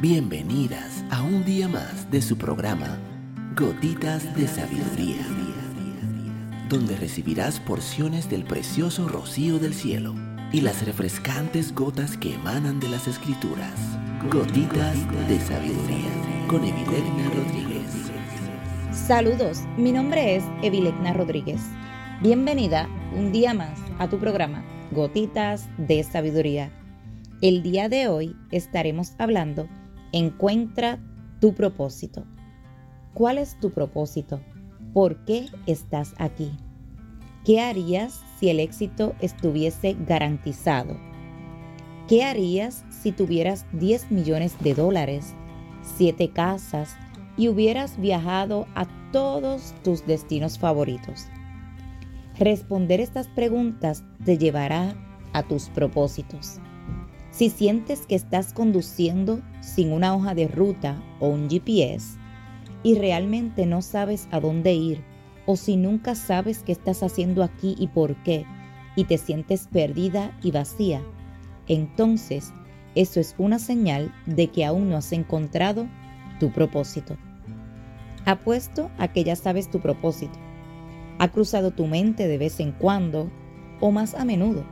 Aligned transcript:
Bienvenidas 0.00 1.04
a 1.10 1.22
un 1.22 1.44
día 1.44 1.68
más 1.68 2.10
de 2.10 2.22
su 2.22 2.38
programa 2.38 2.98
Gotitas 3.54 4.34
de 4.34 4.48
Sabiduría, 4.48 5.26
donde 6.70 6.96
recibirás 6.96 7.60
porciones 7.60 8.30
del 8.30 8.44
precioso 8.44 9.08
rocío 9.08 9.58
del 9.58 9.74
cielo 9.74 10.14
y 10.52 10.62
las 10.62 10.86
refrescantes 10.86 11.74
gotas 11.74 12.16
que 12.16 12.32
emanan 12.32 12.80
de 12.80 12.88
las 12.88 13.08
escrituras. 13.08 13.74
Gotitas 14.32 14.96
de 15.28 15.38
Sabiduría 15.38 16.46
con 16.48 16.64
Evilegna 16.64 17.28
Rodríguez. 17.34 18.10
Saludos, 18.92 19.64
mi 19.76 19.92
nombre 19.92 20.34
es 20.34 20.44
Evilegna 20.62 21.12
Rodríguez. 21.12 21.60
Bienvenida 22.22 22.88
un 23.14 23.32
día 23.32 23.52
más 23.52 23.78
a 23.98 24.08
tu 24.08 24.18
programa 24.18 24.64
Gotitas 24.92 25.68
de 25.76 26.02
Sabiduría. 26.04 26.72
El 27.42 27.62
día 27.62 27.90
de 27.90 28.08
hoy 28.08 28.34
estaremos 28.50 29.12
hablando 29.18 29.68
Encuentra 30.12 30.98
tu 31.40 31.54
propósito. 31.54 32.24
¿Cuál 33.14 33.38
es 33.38 33.58
tu 33.60 33.70
propósito? 33.70 34.40
¿Por 34.92 35.24
qué 35.24 35.46
estás 35.66 36.14
aquí? 36.18 36.50
¿Qué 37.44 37.60
harías 37.60 38.20
si 38.38 38.50
el 38.50 38.58
éxito 38.60 39.14
estuviese 39.20 39.96
garantizado? 40.06 40.96
¿Qué 42.08 42.24
harías 42.24 42.84
si 42.90 43.12
tuvieras 43.12 43.66
10 43.72 44.10
millones 44.10 44.56
de 44.60 44.74
dólares, 44.74 45.34
7 45.82 46.30
casas 46.30 46.96
y 47.36 47.48
hubieras 47.48 48.00
viajado 48.00 48.66
a 48.74 48.86
todos 49.12 49.74
tus 49.84 50.04
destinos 50.06 50.58
favoritos? 50.58 51.28
Responder 52.36 53.00
estas 53.00 53.28
preguntas 53.28 54.02
te 54.24 54.38
llevará 54.38 54.94
a 55.32 55.44
tus 55.44 55.68
propósitos. 55.68 56.58
Si 57.30 57.48
sientes 57.48 58.06
que 58.06 58.16
estás 58.16 58.52
conduciendo 58.52 59.40
sin 59.60 59.92
una 59.92 60.14
hoja 60.14 60.34
de 60.34 60.48
ruta 60.48 61.00
o 61.20 61.28
un 61.28 61.48
GPS 61.48 62.18
y 62.82 62.96
realmente 62.96 63.66
no 63.66 63.82
sabes 63.82 64.28
a 64.32 64.40
dónde 64.40 64.74
ir, 64.74 65.04
o 65.46 65.56
si 65.56 65.76
nunca 65.76 66.14
sabes 66.14 66.62
qué 66.64 66.72
estás 66.72 67.02
haciendo 67.02 67.42
aquí 67.42 67.76
y 67.78 67.88
por 67.88 68.16
qué, 68.22 68.44
y 68.96 69.04
te 69.04 69.16
sientes 69.16 69.68
perdida 69.68 70.36
y 70.42 70.50
vacía, 70.50 71.02
entonces 71.68 72.52
eso 72.94 73.20
es 73.20 73.36
una 73.38 73.58
señal 73.58 74.12
de 74.26 74.48
que 74.48 74.64
aún 74.64 74.88
no 74.88 74.96
has 74.96 75.12
encontrado 75.12 75.86
tu 76.40 76.50
propósito. 76.50 77.16
Apuesto 78.24 78.90
a 78.98 79.08
que 79.08 79.22
ya 79.22 79.36
sabes 79.36 79.70
tu 79.70 79.80
propósito. 79.80 80.38
Ha 81.18 81.28
cruzado 81.28 81.70
tu 81.70 81.86
mente 81.86 82.26
de 82.26 82.38
vez 82.38 82.58
en 82.60 82.72
cuando 82.72 83.30
o 83.80 83.92
más 83.92 84.14
a 84.14 84.24
menudo 84.24 84.64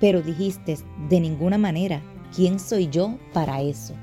pero 0.00 0.22
dijiste, 0.22 0.78
de 1.08 1.20
ninguna 1.20 1.58
manera, 1.58 2.02
¿quién 2.34 2.58
soy 2.58 2.88
yo 2.88 3.18
para 3.32 3.60
eso? 3.62 3.94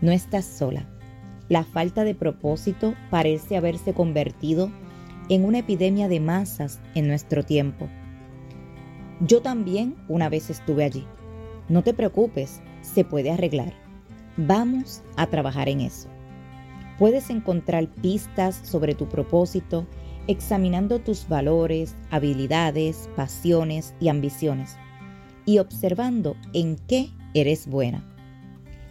No 0.00 0.12
estás 0.12 0.44
sola. 0.44 0.86
La 1.48 1.64
falta 1.64 2.04
de 2.04 2.14
propósito 2.14 2.94
parece 3.10 3.56
haberse 3.56 3.94
convertido 3.94 4.70
en 5.28 5.44
una 5.44 5.58
epidemia 5.58 6.08
de 6.08 6.20
masas 6.20 6.80
en 6.94 7.08
nuestro 7.08 7.44
tiempo. 7.44 7.88
Yo 9.20 9.40
también 9.40 9.96
una 10.08 10.28
vez 10.28 10.50
estuve 10.50 10.84
allí. 10.84 11.06
No 11.68 11.82
te 11.82 11.94
preocupes, 11.94 12.60
se 12.82 13.04
puede 13.04 13.30
arreglar. 13.30 13.72
Vamos 14.36 15.02
a 15.16 15.26
trabajar 15.26 15.68
en 15.68 15.80
eso. 15.80 16.08
Puedes 16.98 17.30
encontrar 17.30 17.88
pistas 17.88 18.60
sobre 18.62 18.94
tu 18.94 19.08
propósito 19.08 19.86
examinando 20.28 20.98
tus 20.98 21.28
valores, 21.28 21.94
habilidades, 22.10 23.08
pasiones 23.16 23.94
y 24.00 24.08
ambiciones 24.08 24.76
y 25.44 25.58
observando 25.58 26.36
en 26.52 26.76
qué 26.88 27.10
eres 27.34 27.66
buena. 27.66 28.04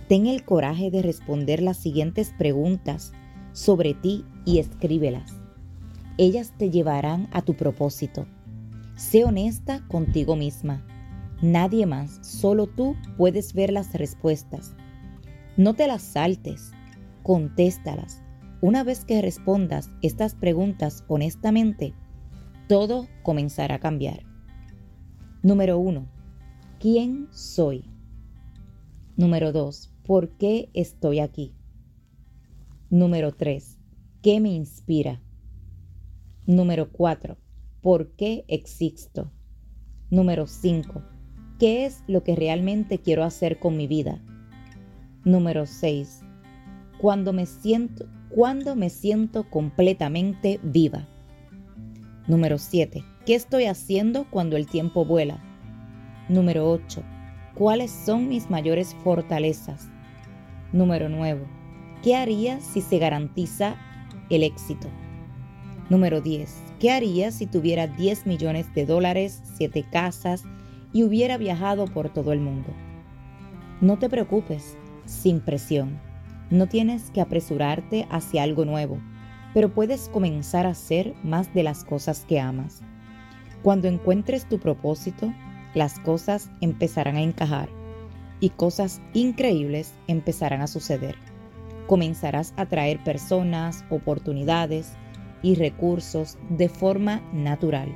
Ten 0.07 0.27
el 0.27 0.43
coraje 0.43 0.91
de 0.91 1.01
responder 1.01 1.61
las 1.61 1.77
siguientes 1.77 2.33
preguntas 2.37 3.11
sobre 3.53 3.93
ti 3.93 4.25
y 4.45 4.59
escríbelas. 4.59 5.33
Ellas 6.17 6.53
te 6.57 6.69
llevarán 6.69 7.27
a 7.31 7.41
tu 7.41 7.55
propósito. 7.55 8.25
Sé 8.95 9.25
honesta 9.25 9.85
contigo 9.87 10.35
misma. 10.35 10.85
Nadie 11.41 11.85
más, 11.85 12.19
solo 12.21 12.67
tú 12.67 12.95
puedes 13.17 13.53
ver 13.53 13.73
las 13.73 13.93
respuestas. 13.93 14.73
No 15.57 15.73
te 15.73 15.87
las 15.87 16.01
saltes, 16.01 16.71
contéstalas 17.23 18.24
una 18.61 18.83
vez 18.83 19.05
que 19.05 19.21
respondas 19.21 19.91
estas 20.01 20.35
preguntas 20.35 21.03
honestamente, 21.07 21.93
todo 22.67 23.07
comenzará 23.23 23.75
a 23.75 23.79
cambiar. 23.79 24.25
Número 25.43 25.77
1. 25.77 26.07
¿Quién 26.79 27.27
soy? 27.31 27.85
Número 29.17 29.51
2. 29.51 29.93
¿Por 30.05 30.29
qué 30.37 30.69
estoy 30.73 31.19
aquí? 31.19 31.53
Número 32.89 33.33
3. 33.33 33.77
¿Qué 34.21 34.39
me 34.39 34.49
inspira? 34.49 35.21
Número 36.47 36.91
4. 36.91 37.37
¿Por 37.81 38.15
qué 38.15 38.45
existo? 38.47 39.31
Número 40.09 40.47
5. 40.47 41.03
¿Qué 41.59 41.85
es 41.85 42.03
lo 42.07 42.23
que 42.23 42.35
realmente 42.35 42.99
quiero 42.99 43.23
hacer 43.23 43.59
con 43.59 43.77
mi 43.77 43.87
vida? 43.87 44.23
Número 45.23 45.65
6. 45.65 46.21
Cuando 46.99 47.33
me 47.33 47.45
siento 47.45 48.07
cuando 48.35 48.75
me 48.75 48.89
siento 48.89 49.49
completamente 49.49 50.59
viva. 50.61 51.07
Número 52.27 52.57
7. 52.57 53.01
¿Qué 53.25 53.33
estoy 53.33 53.63
haciendo 53.63 54.29
cuando 54.29 54.57
el 54.57 54.67
tiempo 54.67 55.05
vuela? 55.05 55.41
Número 56.27 56.69
8. 56.69 57.01
¿Cuáles 57.53 57.91
son 57.91 58.27
mis 58.27 58.49
mayores 58.49 58.93
fortalezas? 59.05 59.87
Número 60.73 61.07
9. 61.07 61.45
¿Qué 62.03 62.17
haría 62.17 62.59
si 62.59 62.81
se 62.81 62.99
garantiza 62.99 63.77
el 64.29 64.43
éxito? 64.43 64.89
Número 65.89 66.19
10. 66.19 66.61
¿Qué 66.81 66.91
haría 66.91 67.31
si 67.31 67.45
tuviera 67.45 67.87
10 67.87 68.25
millones 68.25 68.65
de 68.75 68.85
dólares, 68.85 69.41
7 69.55 69.85
casas 69.89 70.43
y 70.91 71.05
hubiera 71.05 71.37
viajado 71.37 71.85
por 71.85 72.09
todo 72.09 72.33
el 72.33 72.41
mundo? 72.41 72.67
No 73.79 73.97
te 73.97 74.09
preocupes, 74.09 74.75
sin 75.05 75.39
presión. 75.39 76.01
No 76.49 76.67
tienes 76.67 77.09
que 77.11 77.21
apresurarte 77.21 78.07
hacia 78.09 78.43
algo 78.43 78.65
nuevo, 78.65 78.99
pero 79.53 79.73
puedes 79.73 80.09
comenzar 80.09 80.65
a 80.65 80.71
hacer 80.71 81.15
más 81.23 81.53
de 81.53 81.63
las 81.63 81.83
cosas 81.83 82.25
que 82.27 82.39
amas. 82.39 82.81
Cuando 83.63 83.87
encuentres 83.87 84.47
tu 84.47 84.59
propósito, 84.59 85.33
las 85.73 85.99
cosas 85.99 86.51
empezarán 86.61 87.15
a 87.15 87.21
encajar 87.21 87.69
y 88.39 88.49
cosas 88.49 89.01
increíbles 89.13 89.93
empezarán 90.07 90.61
a 90.61 90.67
suceder. 90.67 91.15
Comenzarás 91.87 92.53
a 92.57 92.65
traer 92.65 93.03
personas, 93.03 93.83
oportunidades 93.89 94.93
y 95.41 95.55
recursos 95.55 96.37
de 96.49 96.69
forma 96.69 97.21
natural. 97.33 97.89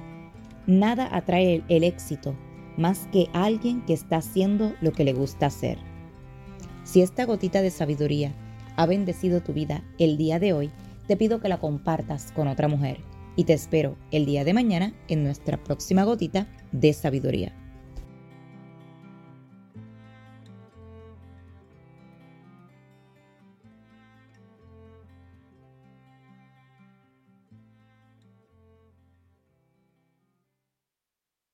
Nada 0.65 1.09
atrae 1.11 1.63
el 1.67 1.83
éxito 1.83 2.35
más 2.77 3.07
que 3.11 3.27
alguien 3.33 3.81
que 3.81 3.93
está 3.93 4.17
haciendo 4.17 4.73
lo 4.81 4.91
que 4.91 5.03
le 5.03 5.13
gusta 5.13 5.47
hacer. 5.47 5.77
Si 6.89 7.03
esta 7.03 7.25
gotita 7.25 7.61
de 7.61 7.69
sabiduría 7.69 8.33
ha 8.75 8.87
bendecido 8.87 9.43
tu 9.43 9.53
vida 9.53 9.83
el 9.99 10.17
día 10.17 10.39
de 10.39 10.53
hoy, 10.53 10.71
te 11.05 11.17
pido 11.17 11.39
que 11.39 11.47
la 11.47 11.59
compartas 11.59 12.31
con 12.31 12.47
otra 12.47 12.67
mujer 12.67 12.97
y 13.35 13.43
te 13.43 13.53
espero 13.53 13.95
el 14.09 14.25
día 14.25 14.43
de 14.43 14.55
mañana 14.55 14.91
en 15.07 15.23
nuestra 15.23 15.63
próxima 15.63 16.03
gotita 16.03 16.47
de 16.71 16.91
sabiduría. 16.93 17.53